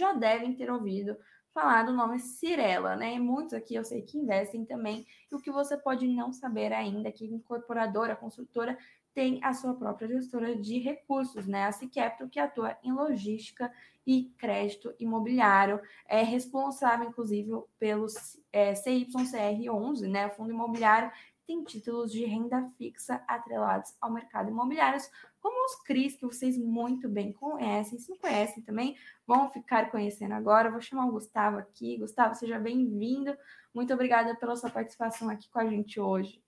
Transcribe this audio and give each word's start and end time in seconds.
já 0.00 0.12
devem 0.12 0.54
ter 0.54 0.70
ouvido 0.70 1.16
falar 1.52 1.82
do 1.82 1.92
nome 1.92 2.18
Cirela, 2.18 2.96
né? 2.96 3.18
Muitos 3.18 3.54
aqui 3.54 3.74
eu 3.74 3.84
sei 3.84 4.02
que 4.02 4.18
investem 4.18 4.64
também. 4.64 5.06
E 5.30 5.34
o 5.34 5.40
que 5.40 5.50
você 5.50 5.76
pode 5.76 6.06
não 6.08 6.32
saber 6.32 6.72
ainda 6.72 7.08
é 7.08 7.12
que 7.12 7.26
incorporadora, 7.26 8.16
construtora, 8.16 8.78
tem 9.12 9.40
a 9.42 9.52
sua 9.52 9.74
própria 9.74 10.08
gestora 10.08 10.56
de 10.56 10.78
recursos, 10.78 11.46
né? 11.46 11.64
A 11.64 11.72
Cicapital, 11.72 12.28
que 12.28 12.38
atua 12.38 12.76
em 12.82 12.92
logística 12.92 13.70
e 14.06 14.32
crédito 14.38 14.94
imobiliário, 14.98 15.80
é 16.08 16.22
responsável, 16.22 17.08
inclusive, 17.08 17.50
pelo 17.78 18.06
é, 18.52 18.72
CYCR11, 18.72 20.08
né? 20.08 20.30
Fundo 20.30 20.52
imobiliário 20.52 21.10
tem 21.50 21.64
títulos 21.64 22.12
de 22.12 22.24
renda 22.24 22.70
fixa 22.78 23.24
atrelados 23.26 23.92
ao 24.00 24.12
mercado 24.12 24.50
imobiliário, 24.50 25.00
como 25.40 25.64
os 25.64 25.82
CRIs, 25.82 26.16
que 26.16 26.26
vocês 26.26 26.56
muito 26.56 27.08
bem 27.08 27.32
conhecem. 27.32 27.98
Se 27.98 28.10
não 28.10 28.18
conhecem 28.18 28.62
também, 28.62 28.96
vão 29.26 29.50
ficar 29.50 29.90
conhecendo 29.90 30.34
agora. 30.34 30.70
vou 30.70 30.80
chamar 30.80 31.06
o 31.06 31.12
Gustavo 31.12 31.58
aqui. 31.58 31.98
Gustavo, 31.98 32.34
seja 32.34 32.58
bem-vindo. 32.58 33.36
Muito 33.74 33.92
obrigada 33.92 34.36
pela 34.36 34.56
sua 34.56 34.70
participação 34.70 35.28
aqui 35.28 35.48
com 35.50 35.58
a 35.58 35.66
gente 35.66 35.98
hoje. 35.98 36.42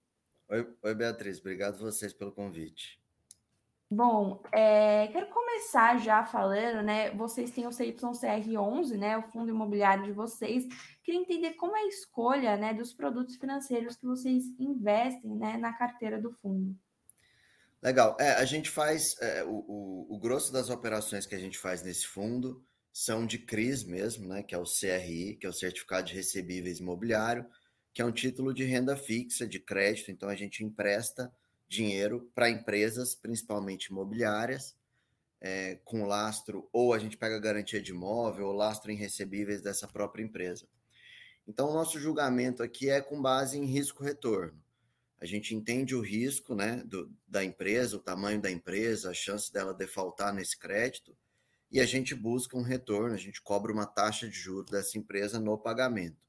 Oi, 0.49 0.69
oi 0.83 0.95
Beatriz. 0.95 1.41
Obrigado 1.41 1.79
vocês 1.79 2.13
pelo 2.13 2.33
convite. 2.33 3.01
Bom, 3.95 4.43
é, 4.51 5.09
quero 5.09 5.27
começar 5.27 5.99
já 5.99 6.25
falando, 6.25 6.83
né? 6.83 7.11
Vocês 7.11 7.51
têm 7.51 7.67
o 7.67 7.71
CYCR11, 7.71 8.97
né? 8.97 9.19
O 9.19 9.23
fundo 9.25 9.51
imobiliário 9.51 10.05
de 10.05 10.13
vocês. 10.13 10.67
Queria 11.05 11.21
entender 11.21 11.55
como 11.55 11.77
é 11.77 11.81
a 11.81 11.89
escolha, 11.89 12.57
né, 12.57 12.73
dos 12.73 12.95
produtos 12.95 13.37
financeiros 13.37 13.97
que 13.97 14.07
vocês 14.07 14.45
investem, 14.59 15.35
né, 15.37 15.59
na 15.59 15.75
carteira 15.75 16.19
do 16.19 16.33
fundo. 16.33 16.75
Legal. 17.83 18.17
É, 18.21 18.35
a 18.35 18.45
gente 18.45 18.71
faz 18.71 19.17
é, 19.21 19.43
o, 19.43 19.65
o, 19.67 20.15
o, 20.15 20.19
grosso 20.19 20.53
das 20.53 20.71
operações 20.71 21.27
que 21.27 21.35
a 21.35 21.39
gente 21.39 21.59
faz 21.59 21.83
nesse 21.83 22.07
fundo 22.07 22.65
são 22.93 23.27
de 23.27 23.39
CRIs 23.39 23.83
mesmo, 23.83 24.29
né? 24.29 24.43
Que 24.43 24.55
é 24.55 24.59
o 24.59 24.65
CRI, 24.65 25.37
que 25.37 25.47
é 25.47 25.49
o 25.49 25.53
Certificado 25.53 26.07
de 26.07 26.15
Recebíveis 26.15 26.79
Imobiliário, 26.79 27.45
que 27.93 28.01
é 28.01 28.05
um 28.05 28.13
título 28.13 28.55
de 28.55 28.65
renda 28.65 28.97
fixa, 28.97 29.47
de 29.47 29.59
crédito. 29.59 30.11
Então 30.13 30.29
a 30.29 30.37
gente 30.37 30.63
empresta 30.63 31.33
dinheiro 31.69 32.31
para 32.35 32.51
empresas, 32.51 33.15
principalmente 33.17 33.87
imobiliárias, 33.87 34.77
é, 35.41 35.81
com 35.85 36.07
lastro, 36.07 36.69
ou 36.73 36.95
a 36.95 36.99
gente 37.01 37.17
pega 37.17 37.41
garantia 37.41 37.83
de 37.83 37.91
imóvel, 37.91 38.47
ou 38.47 38.53
lastro 38.53 38.93
em 38.93 38.97
recebíveis 38.97 39.61
dessa 39.61 39.89
própria 39.89 40.23
empresa. 40.23 40.69
Então, 41.49 41.71
o 41.71 41.75
nosso 41.75 41.99
julgamento 41.99 42.63
aqui 42.63 42.89
é 42.89 43.01
com 43.01 43.21
base 43.21 43.59
em 43.59 43.65
risco-retorno. 43.65 44.62
A 45.23 45.27
gente 45.27 45.55
entende 45.55 45.95
o 45.95 46.01
risco 46.01 46.55
né, 46.55 46.83
do, 46.85 47.11
da 47.27 47.45
empresa, 47.45 47.97
o 47.97 48.01
tamanho 48.01 48.43
da 48.43 48.51
empresa, 48.51 49.11
a 49.11 49.15
chance 49.15 49.53
dela 49.53 49.73
defaultar 49.73 50.35
nesse 50.35 50.59
crédito, 50.59 51.17
e 51.71 51.81
a 51.81 51.87
gente 51.87 52.15
busca 52.15 52.57
um 52.57 52.63
retorno, 52.63 53.15
a 53.15 53.19
gente 53.19 53.41
cobra 53.41 53.73
uma 53.73 53.87
taxa 53.87 54.29
de 54.29 54.35
juros 54.35 54.71
dessa 54.71 54.99
empresa 54.99 55.41
no 55.41 55.57
pagamento. 55.57 56.21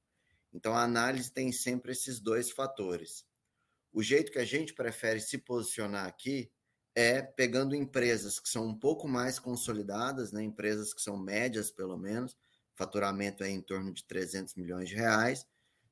Então, 0.54 0.74
a 0.74 0.84
análise 0.84 1.32
tem 1.32 1.52
sempre 1.52 1.92
esses 1.92 2.20
dois 2.20 2.52
fatores 2.52 3.26
o 3.94 4.02
jeito 4.02 4.32
que 4.32 4.40
a 4.40 4.46
gente 4.46 4.74
prefere 4.74 5.22
se 5.22 5.38
posicionar 5.38 6.08
aqui 6.08 6.52
é 6.96 7.22
pegando 7.22 7.76
empresas 7.76 8.40
que 8.40 8.50
são 8.50 8.68
um 8.68 8.78
pouco 8.78 9.08
mais 9.08 9.40
consolidadas, 9.40 10.32
né, 10.32 10.44
empresas 10.44 10.94
que 10.94 11.02
são 11.02 11.16
médias 11.16 11.72
pelo 11.72 11.98
menos, 11.98 12.36
faturamento 12.76 13.44
é 13.44 13.50
em 13.50 13.62
torno 13.62 13.94
de 13.94 14.04
300 14.04 14.56
milhões 14.56 14.90
de 14.90 14.96
reais. 14.96 15.46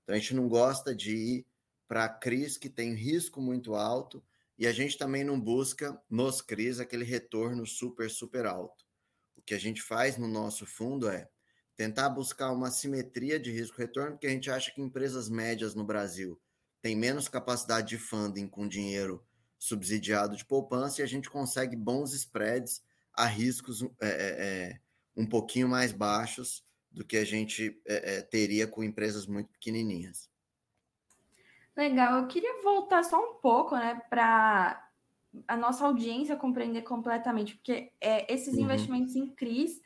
Então 0.03 0.15
a 0.15 0.19
gente 0.19 0.33
não 0.33 0.49
gosta 0.49 0.95
de 0.95 1.15
ir 1.15 1.45
para 1.91 2.07
CRIs 2.07 2.57
que 2.57 2.69
tem 2.69 2.93
risco 2.93 3.41
muito 3.41 3.75
alto 3.75 4.23
e 4.57 4.65
a 4.65 4.71
gente 4.71 4.97
também 4.97 5.25
não 5.25 5.37
busca 5.37 6.01
nos 6.09 6.41
CRIs 6.41 6.79
aquele 6.79 7.03
retorno 7.03 7.65
super, 7.65 8.09
super 8.09 8.45
alto. 8.45 8.85
O 9.35 9.41
que 9.41 9.53
a 9.53 9.59
gente 9.59 9.81
faz 9.81 10.15
no 10.15 10.25
nosso 10.25 10.65
fundo 10.65 11.09
é 11.09 11.27
tentar 11.75 12.07
buscar 12.07 12.53
uma 12.53 12.71
simetria 12.71 13.37
de 13.37 13.51
risco-retorno, 13.51 14.11
porque 14.11 14.27
a 14.27 14.29
gente 14.29 14.49
acha 14.49 14.71
que 14.73 14.81
empresas 14.81 15.27
médias 15.27 15.75
no 15.75 15.83
Brasil 15.83 16.39
tem 16.81 16.95
menos 16.95 17.27
capacidade 17.27 17.89
de 17.89 17.97
funding 17.97 18.47
com 18.47 18.69
dinheiro 18.69 19.21
subsidiado 19.59 20.37
de 20.37 20.45
poupança 20.45 21.01
e 21.01 21.03
a 21.03 21.07
gente 21.07 21.29
consegue 21.29 21.75
bons 21.75 22.13
spreads 22.13 22.81
a 23.13 23.25
riscos 23.25 23.81
é, 23.81 24.07
é, 24.07 24.69
é 24.69 24.79
um 25.13 25.27
pouquinho 25.27 25.67
mais 25.67 25.91
baixos 25.91 26.63
do 26.89 27.03
que 27.03 27.17
a 27.17 27.25
gente 27.25 27.81
é, 27.85 28.15
é, 28.15 28.21
teria 28.21 28.65
com 28.65 28.81
empresas 28.81 29.27
muito 29.27 29.51
pequenininhas. 29.51 30.30
Legal, 31.75 32.17
eu 32.17 32.27
queria 32.27 32.61
voltar 32.61 33.03
só 33.03 33.17
um 33.19 33.35
pouco, 33.35 33.75
né, 33.75 34.01
para 34.09 34.87
a 35.47 35.55
nossa 35.55 35.85
audiência 35.85 36.35
compreender 36.35 36.81
completamente, 36.81 37.55
porque 37.55 37.91
é, 38.01 38.31
esses 38.31 38.55
uhum. 38.55 38.61
investimentos 38.61 39.15
em 39.15 39.29
CRIs 39.29 39.81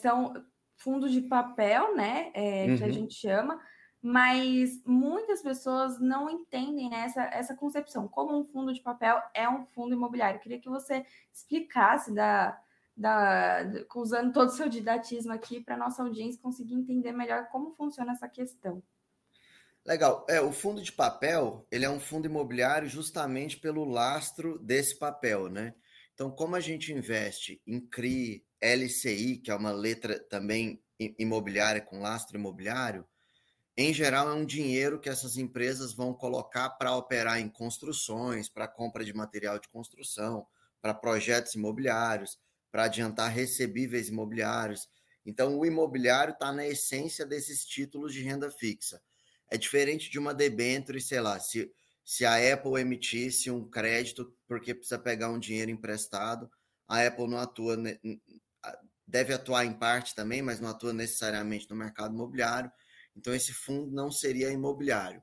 são 0.00 0.34
fundos 0.76 1.12
de 1.12 1.20
papel, 1.22 1.94
né, 1.94 2.26
uhum. 2.26 2.76
que 2.76 2.82
a 2.82 2.86
uhum. 2.86 2.92
gente 2.92 3.14
chama, 3.14 3.60
mas 4.02 4.82
muitas 4.84 5.40
pessoas 5.42 6.00
não 6.00 6.28
entendem 6.28 6.90
né, 6.90 7.04
essa, 7.04 7.22
essa 7.22 7.54
concepção. 7.54 8.08
Como 8.08 8.36
um 8.36 8.44
fundo 8.44 8.74
de 8.74 8.80
papel 8.80 9.22
é 9.32 9.48
um 9.48 9.64
fundo 9.66 9.94
imobiliário. 9.94 10.38
Eu 10.38 10.42
queria 10.42 10.58
que 10.58 10.68
você 10.68 11.06
explicasse, 11.32 12.12
da, 12.12 12.60
da, 12.96 13.60
usando 13.94 14.32
todo 14.32 14.48
o 14.48 14.52
seu 14.52 14.68
didatismo 14.68 15.32
aqui, 15.32 15.60
para 15.60 15.76
a 15.76 15.78
nossa 15.78 16.02
audiência 16.02 16.42
conseguir 16.42 16.74
entender 16.74 17.12
melhor 17.12 17.46
como 17.46 17.76
funciona 17.76 18.10
essa 18.10 18.28
questão. 18.28 18.82
Legal. 19.84 20.24
É, 20.28 20.40
o 20.40 20.52
fundo 20.52 20.80
de 20.80 20.92
papel, 20.92 21.66
ele 21.70 21.84
é 21.84 21.90
um 21.90 21.98
fundo 21.98 22.26
imobiliário 22.26 22.88
justamente 22.88 23.58
pelo 23.58 23.84
lastro 23.84 24.58
desse 24.60 24.96
papel, 24.96 25.48
né? 25.48 25.74
Então, 26.14 26.30
como 26.30 26.54
a 26.54 26.60
gente 26.60 26.92
investe 26.92 27.60
em 27.66 27.80
CRI, 27.80 28.44
LCI, 28.60 29.38
que 29.38 29.50
é 29.50 29.54
uma 29.54 29.72
letra 29.72 30.20
também 30.28 30.80
imobiliária 31.18 31.80
com 31.80 32.00
lastro 32.00 32.36
imobiliário, 32.38 33.04
em 33.76 33.92
geral, 33.94 34.30
é 34.30 34.34
um 34.34 34.44
dinheiro 34.44 35.00
que 35.00 35.08
essas 35.08 35.36
empresas 35.38 35.94
vão 35.94 36.12
colocar 36.12 36.70
para 36.70 36.94
operar 36.94 37.40
em 37.40 37.48
construções, 37.48 38.48
para 38.48 38.68
compra 38.68 39.04
de 39.04 39.14
material 39.14 39.58
de 39.58 39.68
construção, 39.68 40.46
para 40.80 40.92
projetos 40.94 41.54
imobiliários, 41.54 42.38
para 42.70 42.84
adiantar 42.84 43.30
recebíveis 43.30 44.08
imobiliários. 44.08 44.88
Então, 45.24 45.58
o 45.58 45.64
imobiliário 45.64 46.34
está 46.34 46.52
na 46.52 46.66
essência 46.66 47.24
desses 47.24 47.64
títulos 47.64 48.12
de 48.12 48.22
renda 48.22 48.50
fixa. 48.50 49.00
É 49.52 49.58
diferente 49.58 50.10
de 50.10 50.18
uma 50.18 50.32
debênture, 50.32 51.00
sei 51.00 51.20
lá, 51.20 51.38
se, 51.38 51.70
se 52.04 52.24
a 52.24 52.52
Apple 52.52 52.80
emitisse 52.80 53.50
um 53.50 53.68
crédito 53.68 54.34
porque 54.46 54.74
precisa 54.74 54.98
pegar 54.98 55.30
um 55.30 55.38
dinheiro 55.38 55.70
emprestado, 55.70 56.50
a 56.88 57.06
Apple 57.06 57.28
não 57.28 57.38
atua, 57.38 57.76
deve 59.06 59.34
atuar 59.34 59.64
em 59.64 59.72
parte 59.72 60.14
também, 60.14 60.42
mas 60.42 60.60
não 60.60 60.68
atua 60.68 60.92
necessariamente 60.92 61.68
no 61.68 61.76
mercado 61.76 62.14
imobiliário 62.14 62.70
então, 63.16 63.34
esse 63.34 63.52
fundo 63.52 63.90
não 63.90 64.10
seria 64.10 64.50
imobiliário. 64.50 65.22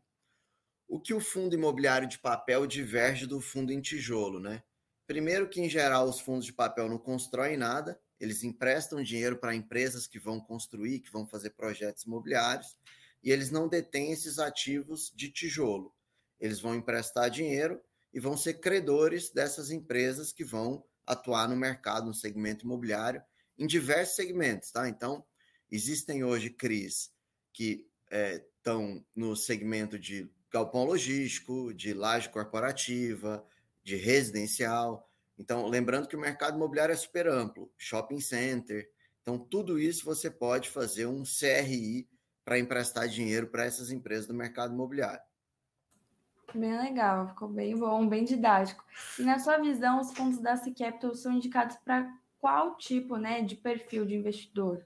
O 0.88 1.00
que 1.00 1.14
o 1.14 1.20
fundo 1.20 1.56
imobiliário 1.56 2.08
de 2.08 2.20
papel 2.20 2.66
diverge 2.66 3.26
do 3.26 3.42
fundo 3.42 3.72
em 3.72 3.82
tijolo, 3.82 4.40
né? 4.40 4.64
Primeiro, 5.06 5.50
que 5.50 5.62
em 5.62 5.70
geral 5.70 6.08
os 6.08 6.20
fundos 6.20 6.46
de 6.46 6.54
papel 6.54 6.88
não 6.88 6.98
constroem 6.98 7.58
nada, 7.58 8.00
eles 8.20 8.44
emprestam 8.44 9.02
dinheiro 9.02 9.38
para 9.38 9.56
empresas 9.56 10.08
que 10.08 10.20
vão 10.20 10.40
construir, 10.40 11.00
que 11.00 11.12
vão 11.12 11.26
fazer 11.26 11.52
projetos 11.52 12.04
imobiliários, 12.04 12.78
e 13.24 13.32
eles 13.32 13.52
não 13.52 13.68
detêm 13.68 14.12
esses 14.12 14.40
ativos 14.40 15.12
de 15.16 15.30
tijolo. 15.30 15.94
Eles 16.40 16.60
vão 16.60 16.76
emprestar 16.76 17.30
dinheiro 17.30 17.82
e 18.14 18.20
vão 18.20 18.38
ser 18.38 18.56
credores 18.56 19.30
dessas 19.30 19.72
empresas 19.72 20.32
que 20.32 20.44
vão 20.44 20.84
atuar 21.06 21.48
no 21.50 21.56
mercado, 21.56 22.08
no 22.08 22.14
segmento 22.14 22.66
imobiliário, 22.66 23.22
em 23.58 23.68
diversos 23.68 24.16
segmentos, 24.16 24.72
tá? 24.72 24.88
Então, 24.88 25.26
existem 25.70 26.24
hoje 26.24 26.50
CRIs 26.50 27.12
que 27.52 27.88
estão 28.10 28.98
é, 28.98 29.04
no 29.16 29.36
segmento 29.36 30.00
de 30.00 30.32
galpão 30.52 30.86
logístico, 30.86 31.74
de 31.74 31.94
laje 31.94 32.30
corporativa, 32.30 33.46
de 33.84 33.96
residencial. 33.96 35.10
Então, 35.38 35.68
lembrando 35.68 36.08
que 36.08 36.16
o 36.16 36.20
mercado 36.20 36.56
imobiliário 36.56 36.94
é 36.94 36.98
super 36.98 37.28
amplo, 37.28 37.72
shopping 37.78 38.20
center. 38.20 38.90
Então, 39.22 39.38
tudo 39.38 39.78
isso 39.80 40.06
você 40.06 40.30
pode 40.30 40.70
fazer 40.70 41.06
um 41.06 41.24
CRI 41.24 42.08
para 42.50 42.58
emprestar 42.58 43.08
dinheiro 43.08 43.46
para 43.46 43.64
essas 43.64 43.92
empresas 43.92 44.26
do 44.26 44.34
mercado 44.34 44.74
imobiliário. 44.74 45.22
Bem 46.52 46.76
legal, 46.80 47.28
ficou 47.28 47.48
bem 47.48 47.78
bom, 47.78 48.10
bem 48.10 48.24
didático. 48.24 48.84
E 49.20 49.22
na 49.22 49.38
sua 49.38 49.60
visão, 49.60 50.02
os 50.02 50.12
fundos 50.12 50.40
da 50.40 50.58
C 50.58 50.72
Capital 50.72 51.14
são 51.14 51.34
indicados 51.34 51.78
para 51.86 52.12
qual 52.40 52.76
tipo 52.76 53.18
né, 53.18 53.44
de 53.44 53.56
perfil 53.56 54.04
de 54.04 54.16
investidor? 54.16 54.84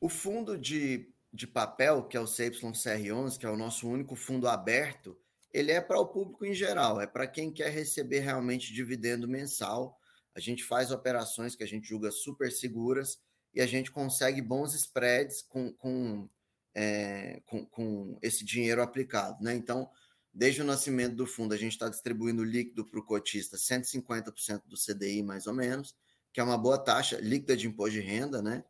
O 0.00 0.08
fundo 0.08 0.56
de 0.56 1.12
de 1.30 1.46
papel, 1.46 2.04
que 2.04 2.16
é 2.16 2.20
o 2.20 2.24
CYCR11, 2.26 3.38
que 3.38 3.44
é 3.44 3.50
o 3.50 3.56
nosso 3.56 3.88
único 3.88 4.14
fundo 4.14 4.48
aberto, 4.48 5.18
ele 5.52 5.70
é 5.70 5.80
para 5.80 5.98
o 5.98 6.06
público 6.06 6.46
em 6.46 6.54
geral, 6.54 6.98
é 7.00 7.06
para 7.08 7.26
quem 7.26 7.52
quer 7.52 7.70
receber 7.70 8.20
realmente 8.20 8.72
dividendo 8.72 9.28
mensal. 9.28 9.98
A 10.34 10.40
gente 10.40 10.64
faz 10.64 10.90
operações 10.92 11.54
que 11.54 11.62
a 11.64 11.66
gente 11.66 11.88
julga 11.88 12.10
super 12.10 12.50
seguras 12.50 13.20
e 13.52 13.60
a 13.60 13.66
gente 13.66 13.90
consegue 13.90 14.40
bons 14.40 14.74
spreads 14.74 15.42
com, 15.42 15.72
com, 15.72 16.28
é, 16.74 17.40
com, 17.46 17.64
com 17.66 18.18
esse 18.22 18.44
dinheiro 18.44 18.82
aplicado. 18.82 19.42
Né? 19.42 19.54
Então, 19.54 19.88
desde 20.32 20.62
o 20.62 20.64
nascimento 20.64 21.14
do 21.14 21.26
fundo, 21.26 21.54
a 21.54 21.56
gente 21.56 21.72
está 21.72 21.88
distribuindo 21.88 22.42
líquido 22.42 22.84
para 22.84 23.00
o 23.00 23.04
cotista 23.04 23.56
150% 23.56 24.62
do 24.66 24.76
CDI, 24.76 25.22
mais 25.22 25.46
ou 25.46 25.54
menos, 25.54 25.94
que 26.32 26.40
é 26.40 26.42
uma 26.42 26.58
boa 26.58 26.78
taxa 26.78 27.18
líquida 27.20 27.56
de 27.56 27.66
imposto 27.66 27.92
de 27.92 28.00
renda, 28.00 28.42
né? 28.42 28.64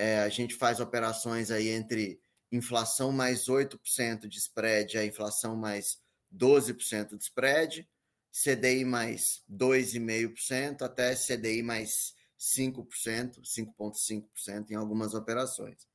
é, 0.00 0.20
a 0.20 0.30
gente 0.30 0.54
faz 0.54 0.80
operações 0.80 1.50
aí 1.50 1.68
entre 1.68 2.18
inflação 2.50 3.12
mais 3.12 3.48
8% 3.50 4.26
de 4.26 4.38
spread 4.38 4.96
a 4.96 5.04
inflação 5.04 5.54
mais 5.54 5.98
12% 6.34 7.18
de 7.18 7.22
spread, 7.22 7.86
CDI 8.32 8.82
mais 8.82 9.42
2,5% 9.50 10.80
até 10.80 11.14
CDI 11.14 11.62
mais 11.62 12.14
5%, 12.38 13.42
5,5% 13.42 14.70
em 14.70 14.74
algumas 14.74 15.12
operações. 15.12 15.86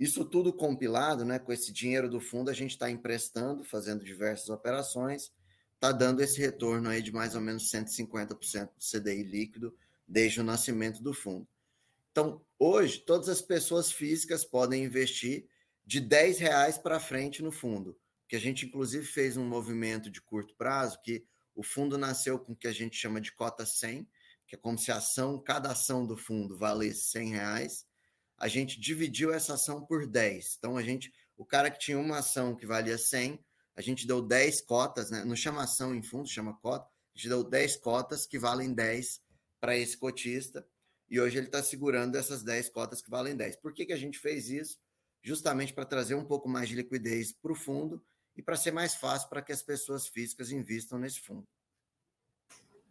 Isso 0.00 0.24
tudo 0.24 0.50
compilado, 0.50 1.26
né, 1.26 1.38
com 1.38 1.52
esse 1.52 1.70
dinheiro 1.70 2.08
do 2.08 2.18
fundo, 2.18 2.48
a 2.48 2.54
gente 2.54 2.70
está 2.70 2.90
emprestando, 2.90 3.62
fazendo 3.62 4.02
diversas 4.02 4.48
operações, 4.48 5.30
está 5.74 5.92
dando 5.92 6.22
esse 6.22 6.40
retorno 6.40 6.88
aí 6.88 7.02
de 7.02 7.12
mais 7.12 7.34
ou 7.34 7.42
menos 7.42 7.70
150% 7.70 8.70
do 8.70 8.80
CDI 8.80 9.22
líquido 9.22 9.76
desde 10.08 10.40
o 10.40 10.44
nascimento 10.44 11.02
do 11.02 11.12
fundo. 11.12 11.46
Então, 12.10 12.40
hoje, 12.58 13.00
todas 13.00 13.28
as 13.28 13.42
pessoas 13.42 13.92
físicas 13.92 14.42
podem 14.42 14.84
investir 14.84 15.46
de 15.84 16.00
10 16.00 16.38
reais 16.38 16.78
para 16.78 16.98
frente 16.98 17.42
no 17.42 17.52
fundo, 17.52 17.94
que 18.26 18.36
a 18.36 18.40
gente 18.40 18.64
inclusive 18.64 19.04
fez 19.04 19.36
um 19.36 19.46
movimento 19.46 20.10
de 20.10 20.22
curto 20.22 20.54
prazo 20.54 20.98
que 21.02 21.26
o 21.54 21.62
fundo 21.62 21.98
nasceu 21.98 22.38
com 22.38 22.52
o 22.52 22.56
que 22.56 22.68
a 22.68 22.72
gente 22.72 22.96
chama 22.96 23.20
de 23.20 23.32
cota 23.32 23.66
100, 23.66 24.08
que 24.46 24.54
é 24.54 24.58
como 24.58 24.78
se 24.78 24.90
a 24.90 24.96
ação, 24.96 25.38
cada 25.38 25.70
ação 25.70 26.06
do 26.06 26.16
fundo 26.16 26.56
valesse 26.56 27.10
100 27.10 27.28
reais. 27.28 27.89
A 28.40 28.48
gente 28.48 28.80
dividiu 28.80 29.32
essa 29.32 29.54
ação 29.54 29.84
por 29.84 30.06
10. 30.06 30.56
Então, 30.58 30.76
a 30.76 30.82
gente, 30.82 31.12
o 31.36 31.44
cara 31.44 31.70
que 31.70 31.78
tinha 31.78 31.98
uma 31.98 32.18
ação 32.18 32.56
que 32.56 32.64
valia 32.66 32.96
100, 32.96 33.38
a 33.76 33.82
gente 33.82 34.06
deu 34.06 34.20
10 34.22 34.62
cotas, 34.62 35.10
né? 35.10 35.24
não 35.24 35.36
chama 35.36 35.62
ação 35.62 35.94
em 35.94 36.02
fundo, 36.02 36.28
chama 36.28 36.58
cota. 36.60 36.86
A 37.14 37.18
gente 37.18 37.28
deu 37.28 37.44
10 37.44 37.76
cotas 37.76 38.26
que 38.26 38.38
valem 38.38 38.72
10 38.72 39.22
para 39.60 39.76
esse 39.76 39.96
cotista. 39.96 40.66
E 41.08 41.20
hoje 41.20 41.38
ele 41.38 41.46
está 41.46 41.62
segurando 41.62 42.16
essas 42.16 42.42
10 42.42 42.70
cotas 42.70 43.02
que 43.02 43.10
valem 43.10 43.36
10. 43.36 43.56
Por 43.56 43.74
que, 43.74 43.84
que 43.84 43.92
a 43.92 43.96
gente 43.96 44.18
fez 44.18 44.48
isso? 44.48 44.78
Justamente 45.22 45.74
para 45.74 45.84
trazer 45.84 46.14
um 46.14 46.24
pouco 46.24 46.48
mais 46.48 46.68
de 46.68 46.76
liquidez 46.76 47.32
para 47.32 47.52
o 47.52 47.54
fundo 47.54 48.02
e 48.36 48.42
para 48.42 48.56
ser 48.56 48.70
mais 48.70 48.94
fácil 48.94 49.28
para 49.28 49.42
que 49.42 49.52
as 49.52 49.62
pessoas 49.62 50.06
físicas 50.06 50.50
invistam 50.50 50.98
nesse 50.98 51.20
fundo. 51.20 51.46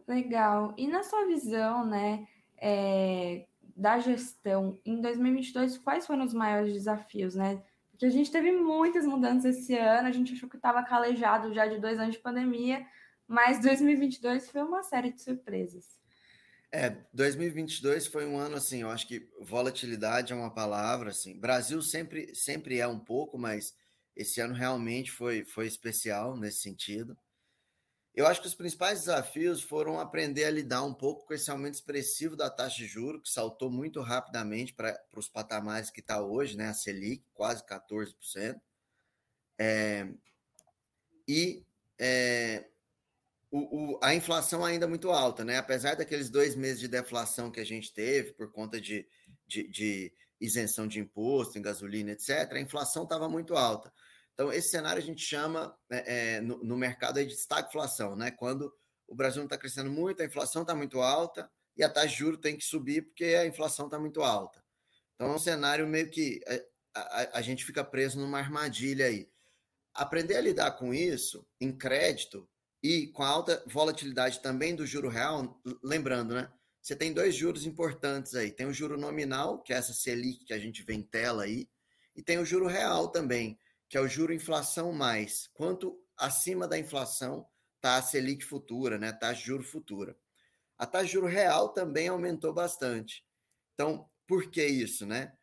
Legal. 0.07 0.75
E 0.77 0.87
na 0.87 1.03
sua 1.03 1.25
visão, 1.25 1.85
né, 1.85 2.27
é, 2.57 3.47
da 3.79 3.97
gestão 3.97 4.77
em 4.85 4.99
2022, 4.99 5.77
quais 5.77 6.05
foram 6.05 6.25
os 6.25 6.33
maiores 6.33 6.73
desafios, 6.73 7.35
né? 7.35 7.63
Porque 7.89 8.05
a 8.05 8.09
gente 8.09 8.29
teve 8.29 8.51
muitas 8.51 9.05
mudanças 9.05 9.57
esse 9.57 9.75
ano, 9.77 10.07
a 10.07 10.11
gente 10.11 10.33
achou 10.33 10.49
que 10.49 10.57
estava 10.57 10.83
calejado 10.83 11.53
já 11.53 11.65
de 11.65 11.79
dois 11.79 11.97
anos 11.97 12.15
de 12.15 12.21
pandemia, 12.21 12.85
mas 13.25 13.61
2022 13.61 14.49
foi 14.49 14.61
uma 14.63 14.83
série 14.83 15.13
de 15.13 15.21
surpresas. 15.21 15.97
É, 16.71 16.97
2022 17.13 18.07
foi 18.07 18.25
um 18.25 18.37
ano 18.37 18.57
assim, 18.57 18.81
eu 18.81 18.89
acho 18.89 19.07
que 19.07 19.27
volatilidade 19.39 20.33
é 20.33 20.35
uma 20.35 20.53
palavra 20.53 21.11
assim. 21.11 21.39
Brasil 21.39 21.81
sempre 21.81 22.35
sempre 22.35 22.79
é 22.79 22.87
um 22.87 22.99
pouco, 22.99 23.37
mas 23.37 23.73
esse 24.15 24.41
ano 24.41 24.53
realmente 24.53 25.09
foi, 25.09 25.45
foi 25.45 25.67
especial 25.67 26.35
nesse 26.35 26.61
sentido. 26.61 27.17
Eu 28.19 28.27
acho 28.27 28.41
que 28.41 28.47
os 28.47 28.53
principais 28.53 28.99
desafios 28.99 29.61
foram 29.63 29.97
aprender 29.97 30.43
a 30.43 30.51
lidar 30.51 30.83
um 30.83 30.93
pouco 30.93 31.25
com 31.25 31.33
esse 31.33 31.49
aumento 31.49 31.75
expressivo 31.75 32.35
da 32.35 32.49
taxa 32.49 32.75
de 32.75 32.85
juros, 32.85 33.21
que 33.21 33.29
saltou 33.29 33.71
muito 33.71 34.01
rapidamente 34.01 34.73
para 34.73 35.01
os 35.15 35.29
patamares 35.29 35.89
que 35.89 36.01
está 36.01 36.21
hoje, 36.21 36.57
né? 36.57 36.67
A 36.67 36.73
Selic, 36.73 37.23
quase 37.33 37.63
14%. 37.63 38.59
É, 39.57 40.05
e 41.25 41.63
é, 41.97 42.65
o, 43.49 43.93
o, 43.93 43.99
a 44.03 44.13
inflação 44.13 44.65
ainda 44.65 44.85
muito 44.85 45.11
alta, 45.11 45.45
né? 45.45 45.55
Apesar 45.55 45.95
daqueles 45.95 46.29
dois 46.29 46.57
meses 46.57 46.81
de 46.81 46.89
deflação 46.89 47.49
que 47.49 47.61
a 47.61 47.65
gente 47.65 47.93
teve 47.93 48.33
por 48.33 48.51
conta 48.51 48.81
de, 48.81 49.07
de, 49.47 49.65
de 49.69 50.13
isenção 50.41 50.89
de 50.89 50.99
imposto 50.99 51.57
em 51.57 51.61
gasolina, 51.61 52.11
etc., 52.11 52.51
a 52.51 52.59
inflação 52.59 53.03
estava 53.03 53.29
muito 53.29 53.55
alta. 53.55 53.93
Então, 54.39 54.53
esse 54.53 54.69
cenário 54.69 55.03
a 55.03 55.05
gente 55.05 55.21
chama 55.21 55.77
é, 55.91 56.37
é, 56.37 56.39
no, 56.39 56.63
no, 56.63 56.77
mercado 56.77 57.21
de 57.21 57.33
estagflação, 57.33 58.15
né? 58.15 58.31
Quando 58.31 58.73
o 59.05 59.13
Brasil 59.13 59.39
não 59.39 59.47
está 59.47 59.57
crescendo 59.57 59.91
muito, 59.91 60.21
a 60.23 60.25
inflação 60.25 60.61
está 60.61 60.73
muito 60.73 61.01
alta 61.01 61.51
e 61.75 61.83
a 61.83 61.89
taxa 61.89 62.07
de 62.07 62.15
juros 62.15 62.39
tem 62.39 62.55
que 62.55 62.63
subir 62.63 63.01
porque 63.01 63.25
a 63.25 63.45
inflação 63.45 63.87
está 63.87 63.99
muito 63.99 64.23
alta. 64.23 64.63
Então, 65.13 65.29
é 65.29 65.35
um 65.35 65.39
cenário 65.39 65.85
meio 65.85 66.09
que 66.09 66.39
a, 66.95 67.01
a, 67.01 67.39
a 67.39 67.41
gente 67.41 67.65
fica 67.65 67.83
preso 67.83 68.17
numa 68.17 68.37
armadilha 68.39 69.07
aí. 69.07 69.29
Aprender 69.93 70.37
a 70.37 70.41
lidar 70.41 70.71
com 70.71 70.93
isso 70.93 71.45
em 71.59 71.77
crédito 71.77 72.47
e 72.81 73.07
com 73.07 73.23
a 73.23 73.27
alta 73.27 73.61
volatilidade 73.67 74.39
também 74.39 74.73
do 74.73 74.85
juro 74.85 75.09
real, 75.09 75.61
lembrando, 75.83 76.33
né? 76.33 76.49
Você 76.81 76.95
tem 76.95 77.11
dois 77.11 77.35
juros 77.35 77.65
importantes 77.65 78.35
aí. 78.35 78.51
Tem 78.51 78.67
o 78.67 78.73
juro 78.73 78.97
nominal, 78.97 79.61
que 79.61 79.73
é 79.73 79.75
essa 79.75 79.91
Selic 79.91 80.45
que 80.45 80.53
a 80.53 80.59
gente 80.59 80.81
vê 80.81 80.93
em 80.93 81.03
tela 81.03 81.43
aí, 81.43 81.67
e 82.15 82.23
tem 82.23 82.39
o 82.39 82.45
juro 82.45 82.67
real 82.67 83.09
também, 83.09 83.59
que 83.89 83.97
é 83.97 84.01
o 84.01 84.07
juro 84.07 84.31
inflação 84.31 84.93
mais. 84.93 85.49
Quanto 85.53 85.99
acima 86.15 86.67
da 86.67 86.77
inflação 86.77 87.45
está 87.75 87.97
a 87.97 88.01
Selic 88.01 88.45
futura, 88.45 88.99
né? 88.99 89.11
Taxa 89.11 89.41
de 89.41 89.47
juro 89.47 89.63
futura. 89.63 90.15
A 90.77 90.85
taxa 90.85 91.05
de 91.05 91.13
juro 91.13 91.27
real 91.27 91.69
também 91.69 92.07
aumentou 92.07 92.53
bastante. 92.53 93.25
Então, 93.73 94.07
por 94.27 94.49
que 94.51 94.63
isso, 94.63 95.05
né? 95.05 95.33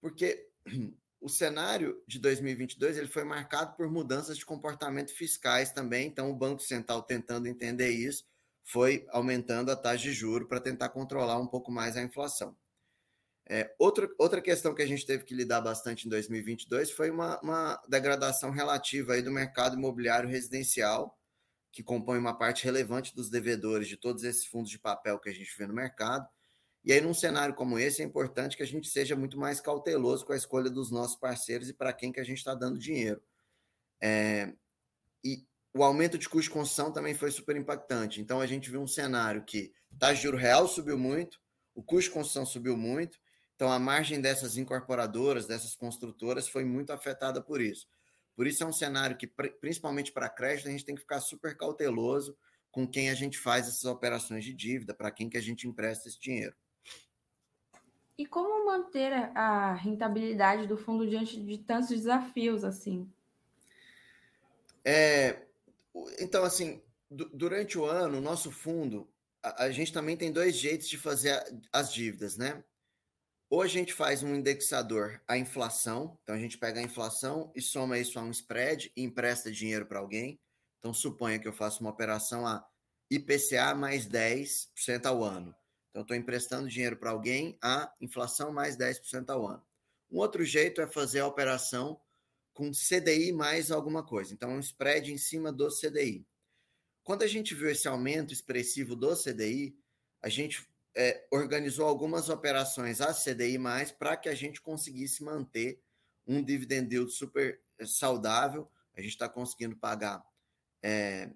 Porque 0.00 0.46
o 1.20 1.28
cenário 1.28 2.00
de 2.06 2.18
2022 2.18 2.98
ele 2.98 3.08
foi 3.08 3.24
marcado 3.24 3.74
por 3.74 3.90
mudanças 3.90 4.36
de 4.36 4.44
comportamento 4.44 5.12
fiscais 5.12 5.72
também. 5.72 6.06
Então, 6.06 6.30
o 6.30 6.36
Banco 6.36 6.62
Central 6.62 7.02
tentando 7.02 7.48
entender 7.48 7.90
isso, 7.90 8.24
foi 8.62 9.06
aumentando 9.08 9.70
a 9.70 9.76
taxa 9.76 10.04
de 10.04 10.12
juro 10.12 10.46
para 10.46 10.60
tentar 10.60 10.90
controlar 10.90 11.38
um 11.38 11.46
pouco 11.46 11.72
mais 11.72 11.96
a 11.96 12.02
inflação. 12.02 12.54
É, 13.50 13.74
outra, 13.78 14.42
questão 14.42 14.74
que 14.74 14.82
a 14.82 14.86
gente 14.86 15.06
teve 15.06 15.24
que 15.24 15.34
lidar 15.34 15.62
bastante 15.62 16.06
em 16.06 16.10
2022 16.10 16.90
foi 16.90 17.10
uma, 17.10 17.40
uma 17.40 17.82
degradação 17.88 18.50
relativa 18.50 19.14
aí 19.14 19.22
do 19.22 19.30
mercado 19.30 19.74
imobiliário 19.74 20.28
residencial, 20.28 21.18
que 21.72 21.82
compõe 21.82 22.18
uma 22.18 22.36
parte 22.36 22.64
relevante 22.64 23.14
dos 23.16 23.30
devedores 23.30 23.88
de 23.88 23.96
todos 23.96 24.22
esses 24.22 24.44
fundos 24.44 24.70
de 24.70 24.78
papel 24.78 25.18
que 25.18 25.30
a 25.30 25.32
gente 25.32 25.50
vê 25.56 25.66
no 25.66 25.72
mercado. 25.72 26.28
E 26.84 26.92
aí, 26.92 27.00
num 27.00 27.14
cenário 27.14 27.54
como 27.54 27.78
esse, 27.78 28.02
é 28.02 28.04
importante 28.04 28.54
que 28.54 28.62
a 28.62 28.66
gente 28.66 28.88
seja 28.88 29.16
muito 29.16 29.38
mais 29.38 29.60
cauteloso 29.60 30.26
com 30.26 30.34
a 30.34 30.36
escolha 30.36 30.68
dos 30.68 30.90
nossos 30.90 31.16
parceiros 31.16 31.70
e 31.70 31.72
para 31.72 31.92
quem 31.94 32.12
que 32.12 32.20
a 32.20 32.24
gente 32.24 32.38
está 32.38 32.54
dando 32.54 32.78
dinheiro. 32.78 33.22
É, 33.98 34.52
e 35.24 35.42
o 35.74 35.82
aumento 35.82 36.18
de 36.18 36.28
custo 36.28 36.50
de 36.50 36.50
construção 36.50 36.92
também 36.92 37.14
foi 37.14 37.30
super 37.30 37.56
impactante. 37.56 38.20
Então, 38.20 38.42
a 38.42 38.46
gente 38.46 38.70
viu 38.70 38.80
um 38.80 38.86
cenário 38.86 39.42
que 39.42 39.72
taxa 39.98 40.16
de 40.16 40.22
juro 40.22 40.36
real 40.36 40.68
subiu 40.68 40.98
muito, 40.98 41.40
o 41.74 41.82
custo 41.82 42.10
de 42.10 42.14
construção 42.14 42.44
subiu 42.44 42.76
muito, 42.76 43.18
então, 43.58 43.72
a 43.72 43.78
margem 43.80 44.20
dessas 44.20 44.56
incorporadoras, 44.56 45.48
dessas 45.48 45.74
construtoras, 45.74 46.48
foi 46.48 46.64
muito 46.64 46.92
afetada 46.92 47.42
por 47.42 47.60
isso. 47.60 47.88
Por 48.36 48.46
isso, 48.46 48.62
é 48.62 48.66
um 48.68 48.72
cenário 48.72 49.16
que, 49.16 49.26
principalmente 49.26 50.12
para 50.12 50.28
crédito, 50.28 50.68
a 50.68 50.70
gente 50.70 50.84
tem 50.84 50.94
que 50.94 51.00
ficar 51.00 51.18
super 51.18 51.56
cauteloso 51.56 52.38
com 52.70 52.86
quem 52.86 53.10
a 53.10 53.14
gente 53.14 53.36
faz 53.36 53.66
essas 53.66 53.84
operações 53.84 54.44
de 54.44 54.54
dívida, 54.54 54.94
para 54.94 55.10
quem 55.10 55.28
que 55.28 55.36
a 55.36 55.40
gente 55.40 55.66
empresta 55.66 56.06
esse 56.06 56.20
dinheiro. 56.20 56.54
E 58.16 58.24
como 58.24 58.64
manter 58.64 59.12
a 59.34 59.74
rentabilidade 59.74 60.68
do 60.68 60.76
fundo 60.76 61.04
diante 61.04 61.40
de 61.40 61.58
tantos 61.58 61.88
desafios 61.88 62.62
assim? 62.62 63.12
É, 64.84 65.42
então, 66.20 66.44
assim, 66.44 66.80
durante 67.10 67.76
o 67.76 67.84
ano, 67.84 68.18
o 68.18 68.22
nosso 68.22 68.52
fundo, 68.52 69.10
a, 69.42 69.64
a, 69.64 69.70
gente 69.72 69.92
também 69.92 70.16
tem 70.16 70.30
dois 70.30 70.54
jeitos 70.54 70.88
de 70.88 70.96
fazer 70.96 71.42
as 71.72 71.92
dívidas, 71.92 72.36
né? 72.36 72.62
Ou 73.50 73.62
a 73.62 73.66
gente 73.66 73.94
faz 73.94 74.22
um 74.22 74.34
indexador 74.34 75.22
à 75.26 75.38
inflação, 75.38 76.18
então 76.22 76.34
a 76.34 76.38
gente 76.38 76.58
pega 76.58 76.80
a 76.80 76.82
inflação 76.82 77.50
e 77.54 77.62
soma 77.62 77.98
isso 77.98 78.18
a 78.18 78.22
um 78.22 78.30
spread 78.30 78.92
e 78.94 79.02
empresta 79.02 79.50
dinheiro 79.50 79.86
para 79.86 79.98
alguém. 79.98 80.38
Então 80.78 80.92
suponha 80.92 81.38
que 81.38 81.48
eu 81.48 81.52
faço 81.52 81.80
uma 81.80 81.90
operação 81.90 82.46
a 82.46 82.66
IPCA 83.10 83.74
mais 83.74 84.06
10% 84.06 85.06
ao 85.06 85.24
ano. 85.24 85.54
Então 85.90 86.02
estou 86.02 86.16
emprestando 86.16 86.68
dinheiro 86.68 86.96
para 86.96 87.10
alguém 87.10 87.58
a 87.62 87.92
inflação 88.00 88.52
mais 88.52 88.76
10% 88.76 89.30
ao 89.30 89.46
ano. 89.46 89.66
Um 90.10 90.18
outro 90.18 90.44
jeito 90.44 90.80
é 90.80 90.86
fazer 90.86 91.20
a 91.20 91.26
operação 91.26 92.00
com 92.58 92.72
CDI 92.72 93.32
mais 93.32 93.70
alguma 93.70 94.02
coisa. 94.02 94.34
Então, 94.34 94.50
um 94.50 94.58
spread 94.58 95.12
em 95.12 95.18
cima 95.18 95.52
do 95.52 95.68
CDI. 95.68 96.26
Quando 97.04 97.22
a 97.22 97.26
gente 97.26 97.54
viu 97.54 97.70
esse 97.70 97.86
aumento 97.86 98.32
expressivo 98.32 98.96
do 98.96 99.14
CDI, 99.14 99.78
a 100.20 100.28
gente 100.28 100.68
é, 100.98 101.24
organizou 101.30 101.86
algumas 101.86 102.28
operações 102.28 103.00
a 103.00 103.14
CDI, 103.14 103.56
para 103.96 104.16
que 104.16 104.28
a 104.28 104.34
gente 104.34 104.60
conseguisse 104.60 105.22
manter 105.22 105.80
um 106.26 106.42
dividend 106.42 106.92
yield 106.92 107.12
super 107.12 107.60
é, 107.78 107.86
saudável. 107.86 108.68
A 108.96 109.00
gente 109.00 109.12
está 109.12 109.28
conseguindo 109.28 109.76
pagar 109.76 110.20
é, 110.82 111.30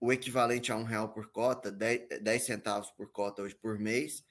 o 0.00 0.12
equivalente 0.12 0.70
a 0.70 0.76
um 0.76 0.84
real 0.84 1.12
por 1.12 1.32
cota, 1.32 1.72
10, 1.72 2.20
10 2.22 2.42
centavos 2.42 2.88
por 2.92 3.10
cota 3.10 3.42
hoje 3.42 3.56
por 3.56 3.80
mês, 3.80 4.24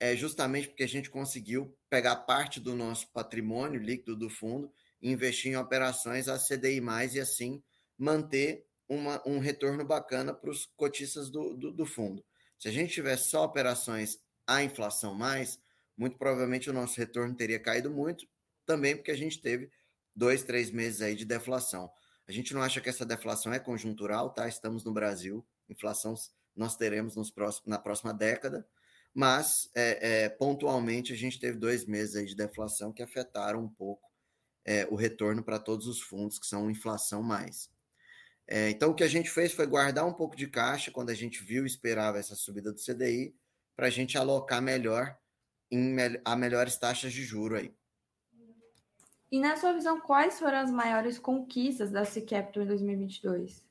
é 0.00 0.16
justamente 0.16 0.66
porque 0.66 0.82
a 0.82 0.88
gente 0.88 1.08
conseguiu 1.08 1.78
pegar 1.88 2.16
parte 2.16 2.58
do 2.58 2.74
nosso 2.74 3.08
patrimônio 3.12 3.80
líquido 3.80 4.16
do 4.16 4.28
fundo 4.28 4.72
e 5.00 5.12
investir 5.12 5.52
em 5.52 5.56
operações 5.56 6.26
a 6.26 6.40
CDI, 6.40 6.82
e 7.14 7.20
assim 7.20 7.62
manter 7.96 8.66
uma, 8.88 9.22
um 9.24 9.38
retorno 9.38 9.84
bacana 9.84 10.34
para 10.34 10.50
os 10.50 10.66
cotistas 10.74 11.30
do, 11.30 11.54
do, 11.54 11.72
do 11.72 11.86
fundo. 11.86 12.24
Se 12.62 12.68
a 12.68 12.70
gente 12.70 12.94
tivesse 12.94 13.28
só 13.28 13.44
operações 13.44 14.20
à 14.46 14.62
inflação 14.62 15.16
mais, 15.16 15.60
muito 15.96 16.16
provavelmente 16.16 16.70
o 16.70 16.72
nosso 16.72 16.96
retorno 16.96 17.34
teria 17.34 17.58
caído 17.58 17.90
muito, 17.90 18.24
também 18.64 18.94
porque 18.94 19.10
a 19.10 19.16
gente 19.16 19.40
teve 19.40 19.68
dois, 20.14 20.44
três 20.44 20.70
meses 20.70 21.02
aí 21.02 21.16
de 21.16 21.24
deflação. 21.24 21.90
A 22.24 22.30
gente 22.30 22.54
não 22.54 22.62
acha 22.62 22.80
que 22.80 22.88
essa 22.88 23.04
deflação 23.04 23.52
é 23.52 23.58
conjuntural, 23.58 24.30
tá? 24.30 24.46
Estamos 24.46 24.84
no 24.84 24.92
Brasil, 24.92 25.44
inflação 25.68 26.14
nós 26.54 26.76
teremos 26.76 27.16
nos 27.16 27.32
próximos, 27.32 27.68
na 27.68 27.80
próxima 27.80 28.14
década, 28.14 28.64
mas 29.12 29.68
é, 29.74 30.26
é, 30.26 30.28
pontualmente 30.28 31.12
a 31.12 31.16
gente 31.16 31.40
teve 31.40 31.58
dois 31.58 31.84
meses 31.84 32.14
aí 32.14 32.26
de 32.26 32.36
deflação 32.36 32.92
que 32.92 33.02
afetaram 33.02 33.64
um 33.64 33.68
pouco 33.68 34.08
é, 34.64 34.86
o 34.86 34.94
retorno 34.94 35.42
para 35.42 35.58
todos 35.58 35.88
os 35.88 36.00
fundos 36.00 36.38
que 36.38 36.46
são 36.46 36.70
inflação 36.70 37.24
mais. 37.24 37.68
É, 38.54 38.68
então 38.68 38.90
o 38.90 38.94
que 38.94 39.02
a 39.02 39.08
gente 39.08 39.30
fez 39.30 39.54
foi 39.54 39.66
guardar 39.66 40.06
um 40.06 40.12
pouco 40.12 40.36
de 40.36 40.46
caixa 40.46 40.90
quando 40.90 41.08
a 41.08 41.14
gente 41.14 41.42
viu 41.42 41.64
e 41.64 41.66
esperava 41.66 42.18
essa 42.18 42.34
subida 42.34 42.70
do 42.70 42.78
CDI 42.78 43.34
para 43.74 43.86
a 43.86 43.90
gente 43.90 44.18
alocar 44.18 44.60
melhor 44.60 45.16
em 45.70 45.96
a 46.22 46.36
melhores 46.36 46.76
taxas 46.76 47.14
de 47.14 47.24
juro 47.24 47.56
aí. 47.56 47.74
E 49.30 49.40
na 49.40 49.56
sua 49.56 49.72
visão, 49.72 49.98
quais 50.02 50.38
foram 50.38 50.58
as 50.58 50.70
maiores 50.70 51.18
conquistas 51.18 51.90
da 51.90 52.04
C 52.04 52.20
Capital 52.20 52.64
em 52.64 52.66
2022? 52.66 53.64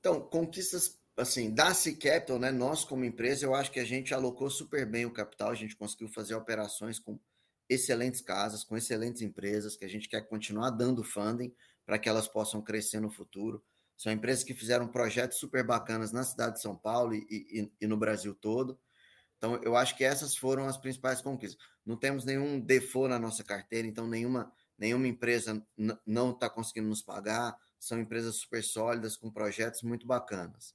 Então, 0.00 0.18
conquistas 0.18 0.98
assim, 1.14 1.52
da 1.52 1.74
C 1.74 1.92
Capital, 1.92 2.38
né, 2.38 2.50
nós 2.50 2.86
como 2.86 3.04
empresa, 3.04 3.44
eu 3.44 3.54
acho 3.54 3.70
que 3.70 3.80
a 3.80 3.84
gente 3.84 4.14
alocou 4.14 4.48
super 4.48 4.86
bem 4.86 5.04
o 5.04 5.12
capital, 5.12 5.50
a 5.50 5.54
gente 5.54 5.76
conseguiu 5.76 6.08
fazer 6.08 6.34
operações 6.34 6.98
com 6.98 7.20
excelentes 7.68 8.22
casas, 8.22 8.64
com 8.64 8.78
excelentes 8.78 9.20
empresas, 9.20 9.76
que 9.76 9.84
a 9.84 9.88
gente 9.88 10.08
quer 10.08 10.22
continuar 10.26 10.70
dando 10.70 11.04
funding 11.04 11.54
para 11.84 11.98
que 11.98 12.08
elas 12.08 12.26
possam 12.26 12.62
crescer 12.62 12.98
no 12.98 13.10
futuro. 13.10 13.62
São 13.96 14.12
empresas 14.12 14.44
que 14.44 14.54
fizeram 14.54 14.88
projetos 14.88 15.38
super 15.38 15.64
bacanas 15.64 16.12
na 16.12 16.24
cidade 16.24 16.56
de 16.56 16.62
São 16.62 16.76
Paulo 16.76 17.14
e, 17.14 17.26
e, 17.30 17.72
e 17.80 17.86
no 17.86 17.96
Brasil 17.96 18.34
todo. 18.34 18.78
Então, 19.36 19.60
eu 19.62 19.76
acho 19.76 19.96
que 19.96 20.04
essas 20.04 20.36
foram 20.36 20.66
as 20.66 20.76
principais 20.76 21.20
conquistas. 21.20 21.62
Não 21.84 21.96
temos 21.96 22.24
nenhum 22.24 22.58
default 22.58 23.10
na 23.10 23.18
nossa 23.18 23.44
carteira, 23.44 23.86
então 23.86 24.06
nenhuma, 24.06 24.50
nenhuma 24.78 25.06
empresa 25.06 25.62
não 26.06 26.30
está 26.30 26.48
conseguindo 26.48 26.88
nos 26.88 27.02
pagar. 27.02 27.56
São 27.78 28.00
empresas 28.00 28.36
super 28.36 28.64
sólidas, 28.64 29.16
com 29.16 29.30
projetos 29.30 29.82
muito 29.82 30.06
bacanas. 30.06 30.74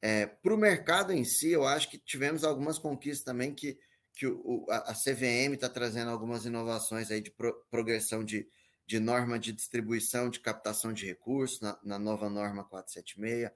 É, 0.00 0.26
Para 0.26 0.54
o 0.54 0.58
mercado 0.58 1.12
em 1.12 1.24
si, 1.24 1.50
eu 1.50 1.66
acho 1.66 1.90
que 1.90 1.98
tivemos 1.98 2.42
algumas 2.42 2.78
conquistas 2.78 3.22
também 3.22 3.54
que, 3.54 3.78
que 4.14 4.26
o, 4.26 4.64
a, 4.70 4.94
CVM 4.94 5.52
está 5.52 5.68
trazendo 5.68 6.10
algumas 6.10 6.46
inovações 6.46 7.10
aí 7.10 7.20
de 7.20 7.30
pro, 7.30 7.54
progressão 7.70 8.24
de, 8.24 8.48
de 8.90 8.98
norma 8.98 9.38
de 9.38 9.52
distribuição 9.52 10.28
de 10.28 10.40
captação 10.40 10.92
de 10.92 11.06
recursos 11.06 11.60
na, 11.60 11.78
na 11.80 11.96
nova 11.96 12.28
norma 12.28 12.64
476. 12.64 13.48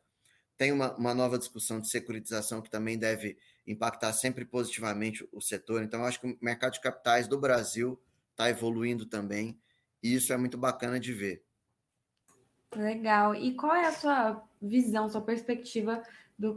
Tem 0.56 0.70
uma, 0.70 0.94
uma, 0.94 1.12
nova 1.12 1.36
discussão 1.36 1.80
de 1.80 1.90
securitização 1.90 2.62
que 2.62 2.70
também 2.70 2.96
deve 2.96 3.36
impactar 3.66 4.12
sempre 4.12 4.44
positivamente 4.44 5.28
o 5.32 5.40
setor. 5.40 5.82
Então, 5.82 6.04
acho 6.04 6.20
que 6.20 6.28
o 6.28 6.38
mercado 6.40 6.74
de 6.74 6.80
capitais 6.80 7.26
do 7.26 7.36
Brasil 7.36 8.00
está 8.30 8.48
evoluindo 8.48 9.06
também, 9.06 9.58
e 10.00 10.14
isso 10.14 10.32
é 10.32 10.36
muito 10.36 10.56
bacana 10.56 11.00
de 11.00 11.12
ver. 11.12 11.44
Legal. 12.76 13.34
E 13.34 13.56
qual 13.56 13.74
é 13.74 13.88
a 13.88 13.92
sua 13.92 14.40
visão, 14.62 15.08
sua 15.08 15.20
perspectiva 15.20 16.00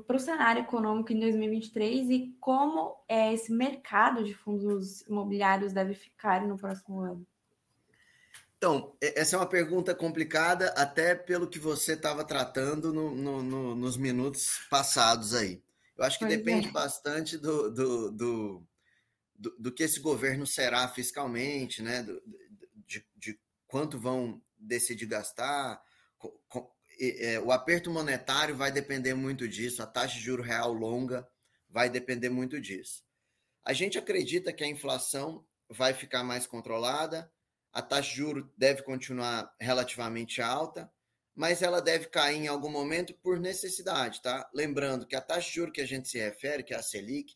para 0.06 0.18
o 0.18 0.20
cenário 0.20 0.62
econômico 0.62 1.12
em 1.12 1.20
2023 1.20 2.12
e 2.12 2.36
como 2.40 2.96
é, 3.08 3.34
esse 3.34 3.52
mercado 3.52 4.24
de 4.24 4.36
fundos 4.36 5.02
imobiliários 5.08 5.74
deve 5.74 5.96
ficar 5.96 6.46
no 6.46 6.58
próximo 6.58 7.00
ano? 7.00 7.26
Então, 8.58 8.98
essa 9.00 9.36
é 9.36 9.40
uma 9.40 9.48
pergunta 9.48 9.94
complicada, 9.94 10.70
até 10.70 11.14
pelo 11.14 11.48
que 11.48 11.60
você 11.60 11.94
estava 11.94 12.24
tratando 12.24 12.92
no, 12.92 13.14
no, 13.14 13.44
no, 13.44 13.76
nos 13.76 13.98
minutos 13.98 14.62
passados 14.70 15.36
aí. 15.36 15.62
Eu 15.96 16.04
acho 16.04 16.18
que 16.18 16.26
pois 16.26 16.38
depende 16.38 16.68
é. 16.68 16.72
bastante 16.72 17.38
do, 17.38 17.72
do, 17.72 18.12
do, 18.12 18.68
do, 19.36 19.56
do, 19.60 19.72
que 19.72 19.84
esse 19.84 20.00
governo 20.00 20.48
será 20.48 20.88
fiscalmente, 20.88 21.84
né? 21.84 22.04
de, 22.88 23.06
de 23.16 23.40
quanto 23.68 24.00
vão 24.00 24.42
decidir 24.58 25.06
gastar, 25.06 25.80
é, 27.00 27.40
o 27.40 27.52
aperto 27.52 27.92
monetário 27.92 28.56
vai 28.56 28.72
depender 28.72 29.14
muito 29.14 29.48
disso, 29.48 29.84
a 29.84 29.88
taxa 29.88 30.16
de 30.16 30.22
juro 30.22 30.42
real 30.42 30.74
longa 30.74 31.28
vai 31.70 31.90
depender 31.90 32.30
muito 32.30 32.60
disso. 32.60 33.04
A 33.64 33.74
gente 33.74 33.98
acredita 33.98 34.52
que 34.52 34.64
a 34.64 34.68
inflação 34.68 35.46
vai 35.70 35.94
ficar 35.94 36.24
mais 36.24 36.48
controlada, 36.48 37.32
a 37.72 37.82
taxa 37.82 38.10
de 38.10 38.16
juro 38.16 38.54
deve 38.58 38.84
continuar 38.84 39.54
relativamente 39.60 40.42
alta, 40.42 40.92
mas 41.36 41.62
ela 41.62 41.82
deve 41.82 42.08
cair 42.08 42.38
em 42.38 42.48
algum 42.48 42.70
momento 42.70 43.14
por 43.16 43.40
necessidade, 43.40 44.22
tá? 44.22 44.50
Lembrando 44.54 45.06
que 45.06 45.16
a 45.16 45.22
taxa 45.22 45.48
de 45.48 45.56
juro 45.56 45.72
que 45.72 45.82
a 45.82 45.86
gente 45.86 46.10
se 46.10 46.18
refere, 46.18 46.64
que 46.64 46.74
é 46.74 46.78
a 46.78 46.82
Selic, 46.82 47.36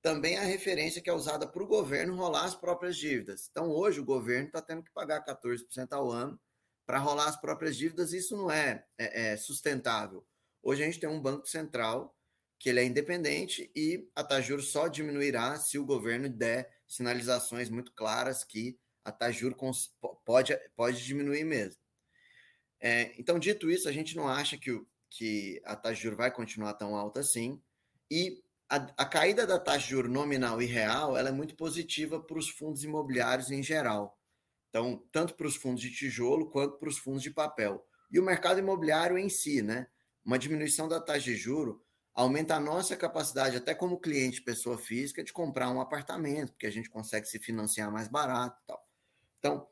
também 0.00 0.36
é 0.36 0.38
a 0.38 0.44
referência 0.44 1.00
que 1.00 1.08
é 1.08 1.12
usada 1.12 1.46
para 1.46 1.62
o 1.62 1.66
governo 1.66 2.16
rolar 2.16 2.44
as 2.44 2.56
próprias 2.56 2.96
dívidas. 2.96 3.48
Então, 3.50 3.70
hoje, 3.70 4.00
o 4.00 4.04
governo 4.04 4.46
está 4.46 4.60
tendo 4.60 4.82
que 4.82 4.90
pagar 4.92 5.24
14% 5.24 5.92
ao 5.92 6.10
ano 6.10 6.40
para 6.84 6.98
rolar 6.98 7.28
as 7.28 7.40
próprias 7.40 7.76
dívidas, 7.76 8.12
isso 8.12 8.36
não 8.36 8.50
é, 8.50 8.84
é, 8.98 9.32
é, 9.32 9.36
sustentável. 9.36 10.26
Hoje 10.62 10.82
a 10.82 10.86
gente 10.86 10.98
tem 10.98 11.08
um 11.08 11.20
Banco 11.20 11.46
Central 11.46 12.16
que 12.58 12.68
ele 12.68 12.80
é 12.80 12.84
independente 12.84 13.70
e 13.74 14.08
a 14.14 14.22
taxa 14.22 14.42
de 14.42 14.48
juros 14.48 14.70
só 14.70 14.88
diminuirá 14.88 15.56
se 15.56 15.78
o 15.78 15.84
governo 15.84 16.28
der 16.28 16.70
sinalizações 16.86 17.68
muito 17.68 17.92
claras 17.92 18.44
que 18.44 18.78
a 19.04 19.12
taxa 19.12 19.32
de 19.32 19.38
juros 19.40 19.92
pode, 20.24 20.56
pode 20.76 21.04
diminuir 21.04 21.44
mesmo. 21.44 21.80
É, 22.80 23.12
então, 23.18 23.38
dito 23.38 23.70
isso, 23.70 23.88
a 23.88 23.92
gente 23.92 24.16
não 24.16 24.28
acha 24.28 24.56
que, 24.56 24.70
que 25.10 25.60
a 25.64 25.76
taxa 25.76 25.96
de 25.96 26.02
juros 26.02 26.18
vai 26.18 26.30
continuar 26.30 26.74
tão 26.74 26.96
alta 26.96 27.20
assim 27.20 27.62
e 28.10 28.42
a, 28.68 28.76
a 28.96 29.04
caída 29.04 29.46
da 29.46 29.58
taxa 29.58 29.84
de 29.84 29.90
juros 29.90 30.10
nominal 30.10 30.60
e 30.60 30.66
real 30.66 31.16
ela 31.16 31.28
é 31.28 31.32
muito 31.32 31.54
positiva 31.54 32.20
para 32.20 32.38
os 32.38 32.48
fundos 32.48 32.82
imobiliários 32.82 33.50
em 33.50 33.62
geral 33.62 34.18
então, 34.72 35.04
tanto 35.12 35.34
para 35.34 35.46
os 35.46 35.54
fundos 35.54 35.82
de 35.82 35.90
tijolo 35.90 36.48
quanto 36.48 36.78
para 36.78 36.88
os 36.88 36.96
fundos 36.96 37.22
de 37.22 37.30
papel. 37.30 37.86
E 38.10 38.18
o 38.18 38.22
mercado 38.22 38.58
imobiliário 38.58 39.18
em 39.18 39.28
si, 39.28 39.60
né? 39.60 39.86
Uma 40.24 40.38
diminuição 40.38 40.88
da 40.88 40.98
taxa 40.98 41.26
de 41.26 41.36
juro 41.36 41.84
aumenta 42.14 42.54
a 42.56 42.60
nossa 42.60 42.96
capacidade, 42.96 43.56
até 43.56 43.74
como 43.74 44.00
cliente, 44.00 44.40
pessoa 44.40 44.78
física, 44.78 45.22
de 45.22 45.30
comprar 45.30 45.68
um 45.68 45.78
apartamento, 45.78 46.52
porque 46.52 46.66
a 46.66 46.70
gente 46.70 46.88
consegue 46.88 47.26
se 47.26 47.38
financiar 47.38 47.92
mais 47.92 48.08
barato 48.08 48.58
e 48.62 48.66
tal. 48.66 48.81
Então, 49.42 49.66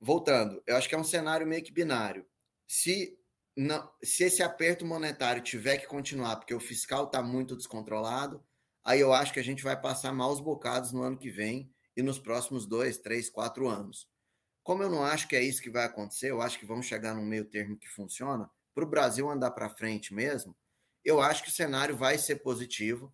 voltando, 0.00 0.62
eu 0.66 0.74
acho 0.74 0.88
que 0.88 0.94
é 0.94 0.98
um 0.98 1.04
cenário 1.04 1.46
meio 1.46 1.62
que 1.62 1.70
binário. 1.70 2.24
Se, 2.66 3.18
não, 3.54 3.92
se 4.02 4.24
esse 4.24 4.42
aperto 4.42 4.86
monetário 4.86 5.42
tiver 5.42 5.76
que 5.76 5.86
continuar, 5.86 6.36
porque 6.36 6.54
o 6.54 6.60
fiscal 6.60 7.04
está 7.04 7.22
muito 7.22 7.54
descontrolado, 7.54 8.42
aí 8.82 9.00
eu 9.00 9.12
acho 9.12 9.30
que 9.30 9.38
a 9.38 9.44
gente 9.44 9.62
vai 9.62 9.78
passar 9.78 10.14
maus 10.14 10.40
bocados 10.40 10.92
no 10.92 11.02
ano 11.02 11.18
que 11.18 11.30
vem 11.30 11.70
e 11.94 12.02
nos 12.02 12.18
próximos 12.18 12.64
dois, 12.64 12.96
três, 12.96 13.28
quatro 13.28 13.68
anos. 13.68 14.08
Como 14.62 14.82
eu 14.82 14.88
não 14.88 15.04
acho 15.04 15.28
que 15.28 15.36
é 15.36 15.42
isso 15.42 15.60
que 15.60 15.68
vai 15.68 15.84
acontecer, 15.84 16.30
eu 16.30 16.40
acho 16.40 16.58
que 16.58 16.64
vamos 16.64 16.86
chegar 16.86 17.14
num 17.14 17.26
meio 17.26 17.44
termo 17.44 17.76
que 17.76 17.88
funciona, 17.88 18.50
para 18.74 18.84
o 18.84 18.88
Brasil 18.88 19.28
andar 19.28 19.50
para 19.50 19.68
frente 19.68 20.14
mesmo, 20.14 20.56
eu 21.04 21.20
acho 21.20 21.42
que 21.42 21.50
o 21.50 21.52
cenário 21.52 21.94
vai 21.94 22.16
ser 22.16 22.36
positivo 22.36 23.12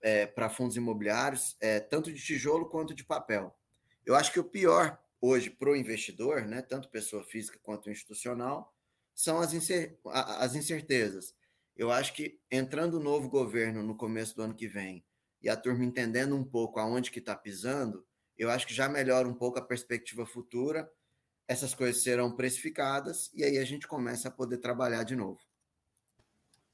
é, 0.00 0.26
para 0.26 0.50
fundos 0.50 0.74
imobiliários, 0.74 1.56
é, 1.60 1.78
tanto 1.78 2.12
de 2.12 2.20
tijolo 2.20 2.68
quanto 2.68 2.92
de 2.92 3.04
papel. 3.04 3.56
Eu 4.04 4.16
acho 4.16 4.32
que 4.32 4.40
o 4.40 4.44
pior 4.44 4.98
hoje 5.20 5.50
para 5.50 5.70
o 5.70 5.76
investidor, 5.76 6.42
né, 6.42 6.62
tanto 6.62 6.90
pessoa 6.90 7.24
física 7.24 7.58
quanto 7.62 7.90
institucional, 7.90 8.74
são 9.14 9.40
as, 9.40 9.52
incer 9.52 9.98
as 10.06 10.54
incertezas. 10.54 11.34
Eu 11.76 11.90
acho 11.90 12.12
que 12.12 12.40
entrando 12.50 12.94
o 12.94 13.02
novo 13.02 13.28
governo 13.28 13.82
no 13.82 13.96
começo 13.96 14.34
do 14.36 14.42
ano 14.42 14.54
que 14.54 14.68
vem 14.68 15.04
e 15.42 15.48
a 15.48 15.56
turma 15.56 15.84
entendendo 15.84 16.36
um 16.36 16.44
pouco 16.44 16.80
aonde 16.80 17.10
que 17.10 17.18
está 17.18 17.34
pisando, 17.34 18.06
eu 18.36 18.50
acho 18.50 18.66
que 18.66 18.74
já 18.74 18.88
melhora 18.88 19.28
um 19.28 19.34
pouco 19.34 19.58
a 19.58 19.64
perspectiva 19.64 20.24
futura. 20.24 20.90
Essas 21.48 21.74
coisas 21.74 22.02
serão 22.02 22.34
precificadas 22.34 23.30
e 23.34 23.42
aí 23.42 23.58
a 23.58 23.64
gente 23.64 23.88
começa 23.88 24.28
a 24.28 24.30
poder 24.30 24.58
trabalhar 24.58 25.02
de 25.02 25.16
novo. 25.16 25.40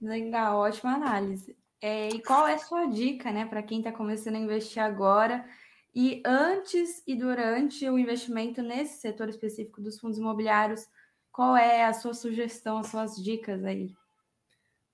Legal, 0.01 0.59
ótima 0.59 0.95
análise. 0.95 1.57
É, 1.81 2.09
e 2.09 2.23
qual 2.23 2.47
é 2.47 2.55
a 2.55 2.59
sua 2.59 2.87
dica, 2.87 3.31
né, 3.31 3.47
para 3.47 3.63
quem 3.63 3.79
está 3.79 3.93
começando 3.93 4.37
a 4.37 4.39
investir 4.39 4.83
agora 4.83 5.47
e 5.95 6.23
antes 6.27 7.03
e 7.07 7.15
durante 7.15 7.89
o 7.89 7.99
investimento 7.99 8.61
nesse 8.63 9.01
setor 9.01 9.29
específico 9.29 9.81
dos 9.81 9.99
fundos 9.99 10.19
imobiliários? 10.19 10.87
Qual 11.31 11.57
é 11.57 11.85
a 11.85 11.93
sua 11.93 12.15
sugestão, 12.15 12.79
as 12.79 12.89
suas 12.89 13.17
dicas 13.17 13.65
aí? 13.65 13.95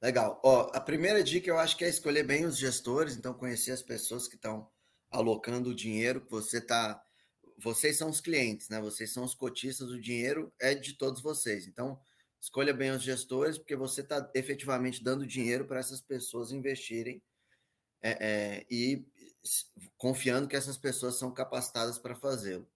Legal. 0.02 0.40
Ó, 0.42 0.70
a 0.72 0.80
primeira 0.80 1.22
dica 1.22 1.50
eu 1.50 1.58
acho 1.58 1.76
que 1.76 1.84
é 1.84 1.88
escolher 1.88 2.22
bem 2.22 2.46
os 2.46 2.56
gestores, 2.56 3.16
então 3.16 3.34
conhecer 3.34 3.72
as 3.72 3.82
pessoas 3.82 4.26
que 4.26 4.36
estão 4.36 4.70
alocando 5.10 5.70
o 5.70 5.74
dinheiro 5.74 6.26
você 6.30 6.58
está. 6.58 7.02
Vocês 7.58 7.98
são 7.98 8.08
os 8.08 8.20
clientes, 8.20 8.68
né? 8.70 8.80
Vocês 8.80 9.12
são 9.12 9.24
os 9.24 9.34
cotistas, 9.34 9.90
o 9.90 10.00
dinheiro 10.00 10.50
é 10.58 10.74
de 10.74 10.94
todos 10.94 11.20
vocês. 11.20 11.66
Então, 11.66 12.00
escolha 12.40 12.72
bem 12.72 12.90
os 12.90 13.02
gestores, 13.02 13.58
porque 13.58 13.76
você 13.76 14.00
está 14.00 14.30
efetivamente 14.34 15.04
dando 15.04 15.26
dinheiro 15.26 15.66
para 15.66 15.80
essas 15.80 16.00
pessoas 16.00 16.52
investirem 16.52 17.22
é, 18.02 18.10
é, 18.10 18.66
e 18.70 19.04
confiando 19.96 20.48
que 20.48 20.56
essas 20.56 20.76
pessoas 20.76 21.16
são 21.16 21.32
capacitadas 21.32 21.98
para 21.98 22.14
fazê-lo. 22.14 22.66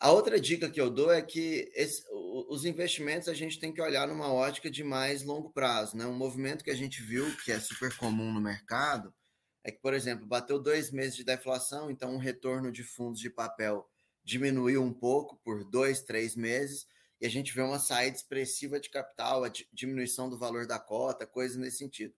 A 0.00 0.10
outra 0.10 0.40
dica 0.40 0.68
que 0.68 0.80
eu 0.80 0.90
dou 0.90 1.12
é 1.12 1.22
que 1.22 1.70
esse, 1.74 2.04
os 2.48 2.64
investimentos 2.64 3.28
a 3.28 3.34
gente 3.34 3.60
tem 3.60 3.72
que 3.72 3.80
olhar 3.80 4.08
numa 4.08 4.32
ótica 4.32 4.68
de 4.68 4.82
mais 4.82 5.22
longo 5.22 5.50
prazo. 5.50 5.96
Né? 5.96 6.04
Um 6.04 6.12
movimento 6.16 6.64
que 6.64 6.70
a 6.72 6.76
gente 6.76 7.00
viu 7.00 7.24
que 7.44 7.52
é 7.52 7.60
super 7.60 7.96
comum 7.96 8.32
no 8.32 8.40
mercado 8.40 9.14
é 9.62 9.70
que, 9.70 9.80
por 9.80 9.94
exemplo, 9.94 10.26
bateu 10.26 10.58
dois 10.58 10.90
meses 10.90 11.14
de 11.14 11.22
deflação, 11.22 11.88
então 11.88 12.12
um 12.12 12.18
retorno 12.18 12.72
de 12.72 12.82
fundos 12.82 13.20
de 13.20 13.30
papel 13.30 13.88
diminuiu 14.24 14.82
um 14.82 14.92
pouco 14.92 15.36
por 15.44 15.64
dois, 15.64 16.02
três 16.02 16.34
meses, 16.34 16.86
e 17.20 17.26
a 17.26 17.30
gente 17.30 17.54
vê 17.54 17.62
uma 17.62 17.78
saída 17.78 18.16
expressiva 18.16 18.80
de 18.80 18.90
capital, 18.90 19.44
a 19.44 19.52
diminuição 19.72 20.28
do 20.28 20.36
valor 20.36 20.66
da 20.66 20.80
cota, 20.80 21.24
coisas 21.24 21.56
nesse 21.56 21.78
sentido. 21.78 22.14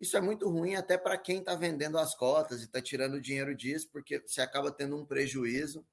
Isso 0.00 0.16
é 0.16 0.20
muito 0.20 0.48
ruim 0.48 0.76
até 0.76 0.96
para 0.96 1.18
quem 1.18 1.40
está 1.40 1.54
vendendo 1.54 1.98
as 1.98 2.14
cotas 2.14 2.60
e 2.60 2.64
está 2.64 2.80
tirando 2.80 3.20
dinheiro 3.20 3.54
disso, 3.54 3.90
porque 3.92 4.18
você 4.20 4.40
acaba 4.40 4.72
tendo 4.72 4.96
um 4.96 5.04
prejuízo 5.04 5.86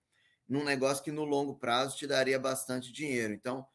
num 0.47 0.63
negócio 0.63 1.03
que 1.03 1.11
no 1.11 1.25
longo 1.25 1.55
prazo 1.55 1.97
te 1.97 2.07
daria 2.07 2.39
bastante 2.39 2.91
dinheiro. 2.91 3.33
Então, 3.33 3.67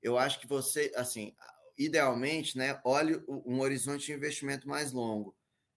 eu 0.00 0.16
acho 0.16 0.38
que 0.38 0.46
você, 0.46 0.92
assim, 0.94 1.34
idealmente, 1.76 2.56
né, 2.56 2.80
olhe 2.84 3.20
um 3.28 3.60
horizonte 3.60 4.06
de 4.06 4.12
investimento 4.12 4.68
mais 4.68 4.92
longo. 4.92 5.34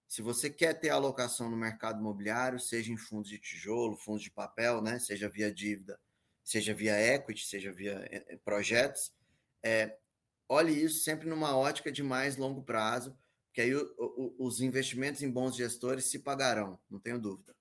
Se 0.08 0.22
você 0.22 0.48
quer 0.48 0.80
ter 0.80 0.90
alocação 0.90 1.50
no 1.50 1.58
mercado 1.58 2.00
imobiliário, 2.00 2.60
seja 2.60 2.92
em 2.92 2.98
fundos 2.98 3.32
de 3.32 3.40
tijolo, 3.40 3.98
fundos 3.98 4.22
de 4.22 4.30
papel, 4.30 4.80
né, 4.80 5.00
seja 5.00 5.28
via 5.28 5.52
dívida, 5.52 6.00
seja 6.44 6.72
via 6.72 7.00
equity, 7.00 7.44
seja 7.46 7.72
via 7.72 8.08
eh, 8.12 8.24
eh, 8.28 8.38
projetos, 8.46 9.12
é, 9.64 9.98
olhe 10.48 10.72
isso 10.72 11.04
sempre 11.04 11.28
numa 11.28 11.58
ótica 11.58 11.92
de 11.92 12.04
mais 12.04 12.38
longo 12.38 12.62
prazo, 12.62 13.18
que 13.54 13.62
aí 13.62 13.74
o, 13.76 13.94
o, 13.98 14.36
os 14.40 14.60
investimentos 14.60 15.22
em 15.22 15.30
bons 15.30 15.56
gestores 15.56 16.06
se 16.06 16.20
pagarão, 16.20 16.80
não 16.90 17.00
tenho 17.00 17.20
dúvida. 17.20 17.54